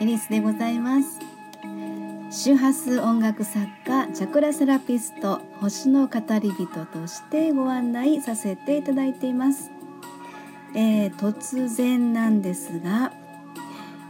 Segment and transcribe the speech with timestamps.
[0.00, 1.18] エリスでございます。
[2.30, 9.70] 周波数音楽作家チャクラセラピスト星の語り人としてご案内させていただいています、
[10.76, 13.12] えー、突然なんですが、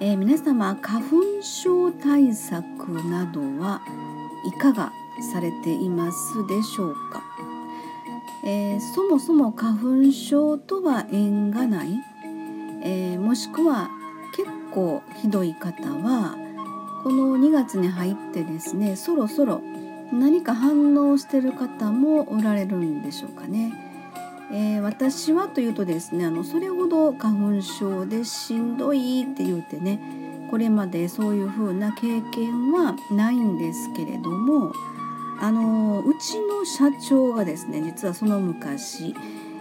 [0.00, 2.62] えー、皆様花粉症対策
[3.04, 3.80] などは
[4.54, 4.92] いかが
[5.32, 7.22] されていますでしょうか、
[8.44, 11.88] えー、そもそも花粉症とは縁がない、
[12.84, 13.88] えもしくは
[14.70, 16.36] 構ひどい方は
[17.02, 19.62] この2月に入ってですねそろそろ
[20.12, 23.72] 何か反応してる方もおられるんでしょうかね。
[24.52, 30.00] えー、私はというとですねあのそれほど花粉症でしんどいって言うてね
[30.50, 34.72] これまでそういう風な経験はないんですけれども
[35.40, 39.14] あのうちの社長がですね実はその昔、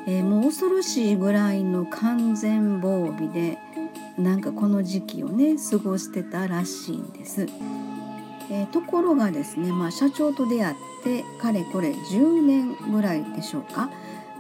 [0.08, 3.60] えー、もう恐ろしいぐらいの完全防備で
[4.20, 7.48] なんかこの時期をね過ごしてたらしいんです。
[8.52, 13.90] えー、ところがですね、まあ、社長と出会ってかれこれ10年ぐらいでしょうか。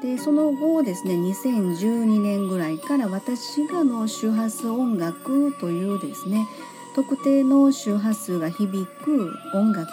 [0.01, 6.47] でその後ですね2012年ぐらいから私がの周波数音楽というですね
[6.95, 9.89] 特定の周波数が響く音楽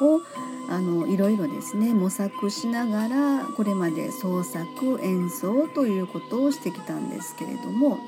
[0.00, 0.20] を
[0.70, 7.98] あのいろいろですね模索しながらこれまで創作演奏ということをしてきたんですけれども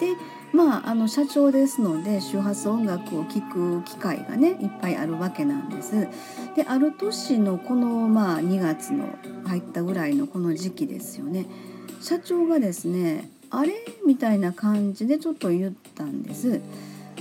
[0.00, 0.16] で
[0.52, 6.08] まあ、あの社長ですので周波数音楽を聴く機会がねいっぱいあるわけなんです。
[6.54, 9.08] である年のこの、まあ、2月の
[9.46, 11.46] 入ったぐらいのこの時期ですよね
[12.02, 13.72] 社長がですねあれ？
[14.06, 16.60] みたいな感じでちょっと言ったんです。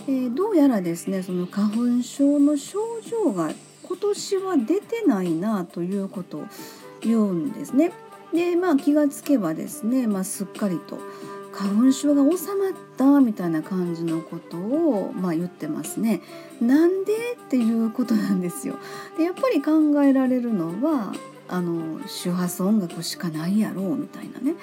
[0.07, 3.51] えー、どうやらですねその花粉症の症状が
[3.83, 6.45] 今年は出てないなということを
[7.01, 7.91] 言うんですね。
[8.33, 10.99] でまあ気がつけばですね、まあ、すっかりと
[11.51, 16.21] 花粉症が収まったみたいな感じのことを、まあ、言ってますね。
[16.61, 18.77] なんでっていうことなんですよ。
[19.17, 19.71] でやっぱり考
[20.03, 21.13] えられるのは
[21.47, 24.55] あの周波数音楽しかないやろうみたいなね。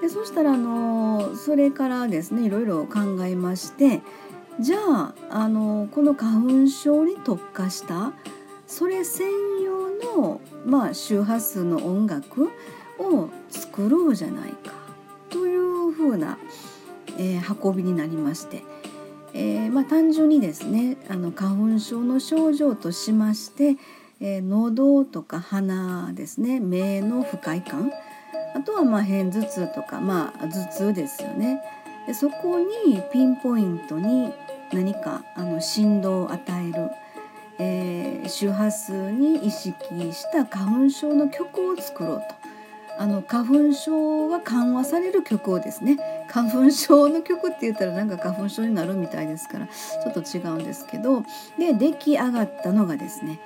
[0.00, 4.00] でそしたらあのそれからですねいろいろ考えまして
[4.60, 8.12] じゃああのこの花粉症に特化した
[8.66, 9.28] それ専
[9.64, 12.50] 用の、まあ、周波数の音楽
[12.98, 14.77] を作ろうじゃないか
[15.98, 16.38] 風な、
[17.18, 18.62] えー、運びになりまして、
[19.34, 23.76] えー、まあ、単純にですねあの花粉症の症状としまして、
[24.20, 27.90] えー、喉とか鼻ですね目の不快感
[28.54, 31.60] あとはまあ片頭痛とか、まあ、頭痛ですよね。
[32.06, 34.32] でそこにピンポイントに
[34.72, 36.90] 何かあの振動を与える、
[37.58, 39.74] えー、周波数に意識
[40.12, 42.37] した花粉症の曲を作ろうと。
[42.98, 51.22] あの花粉症が緩和される曲をですね花粉症の曲って言ったらなんか花粉症になるみたいですからちょっと違うんですけど
[51.58, 53.40] で出来上がったのがですね、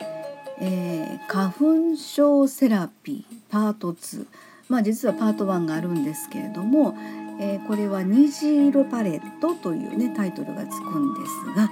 [0.58, 1.52] えー、花
[1.92, 4.26] 粉症セラピーパート2
[4.70, 6.96] まあ実はパート1があるんですけれども、
[7.38, 11.70] えー、これは「虹色パレット」というねタイトルがつくんですが、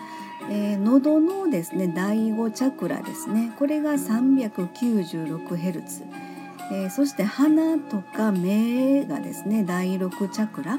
[0.50, 6.29] えー、喉のですね第5チャクラですねこれが 396Hz。
[6.70, 10.78] えー、そして鼻とか目がですね第6チャクラ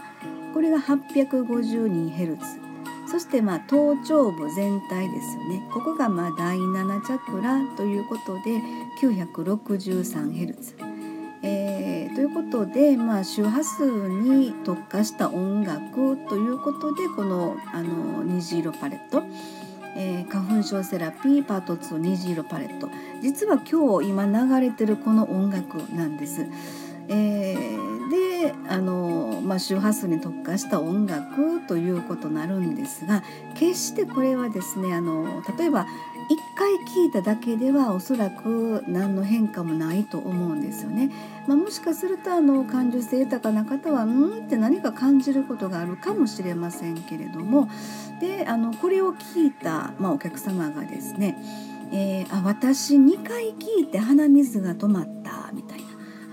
[0.54, 2.72] これが 852Hz
[3.12, 5.68] そしてまあ頭頂部全体ですよね。
[5.74, 8.62] ここがまあ第7チャクラということで
[9.02, 10.76] 963Hz、
[11.44, 19.24] えー、ということで、まあ、周波数に特化した音楽ということでこのあの虹色パレット。
[19.96, 22.90] えー、花粉症セラピーパート2虹色パレット
[23.22, 26.46] 実は今日今流れてるこの音楽なんです。
[27.08, 33.24] えー、であの、まあ、周波数に特化した音楽ということになるんですが
[33.56, 35.88] 決してこれはですねあの例えば
[36.32, 41.12] 一回聞いただけではおそらく何の変化もないと思うんですよね。
[41.46, 47.70] まあ、もしかするとあの感受性豊かな方はうんって何か感じることがあるかもしれませんけれども
[48.22, 51.38] であのこれを聞いた、まあ、お客様がですね
[51.92, 55.81] 「えー、あ私2回聞いて鼻水が止まった」みたいな。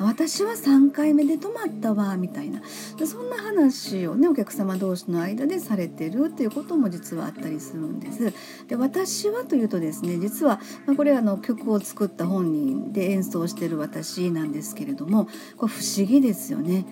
[0.00, 2.62] 私は3回目で止まったわみたいな
[3.04, 8.32] そんな話をねお客様同士の間でされてるっていうことも実はあったりするんです。
[8.68, 16.86] で私はというとですね実は、ま、これあの曲を作った本人で演奏してる私なんですけれどもこれ不思議ですよね。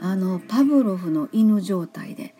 [0.00, 2.34] あのパブロフの犬状態で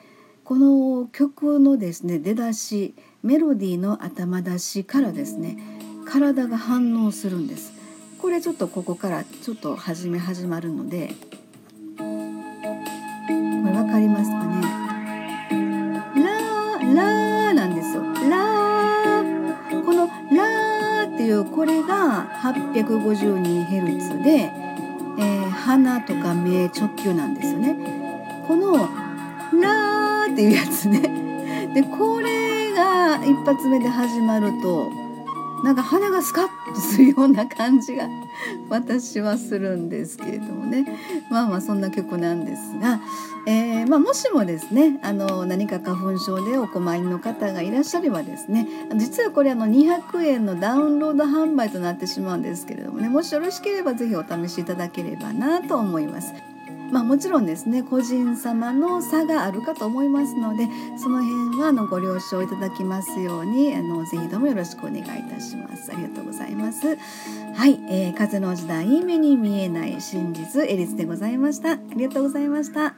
[0.44, 5.58] この曲のですね出だしメロディーの頭出しからですね
[6.04, 7.81] 体が反応するんです。
[8.22, 11.12] これちょっとここからちょっと始め始まるので
[11.98, 14.62] これ分かりますかね？
[15.50, 28.44] ラーラーなんですよラーこのラーっていうこれが 852Hz で、えー、鼻とか目直球なんですよね。
[28.46, 28.88] この
[29.60, 31.72] 「ラー」っていうやつね。
[31.74, 35.01] でこれが一発目で始まると
[35.62, 38.08] なんか鼻がスカッとするような感じが
[38.68, 40.98] 私はするんですけれどもね
[41.30, 43.00] まあまあそんな曲なんですが、
[43.46, 48.66] えー、まあ、もしもですねあの何か花粉症でお困りの方がいらっしゃればですね
[48.96, 56.51] 実はこれあの200円のダウンロード販売となってしまうんですけれどもねもしよろしければ是非お試しいただければなと思います。
[56.92, 60.68] まあ、もちろんですね個人様の差があるかと思いますので
[60.98, 65.90] その辺はあのご了承いただきますようにあのぜひともよろしくお願いいたします。
[65.90, 66.96] ありがとうございます。
[67.54, 71.72] はい、えー、風の時代目に見えない真実エリスでございました。
[71.72, 72.94] ありがとうございました。